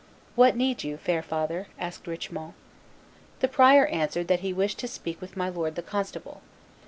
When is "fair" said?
0.97-1.21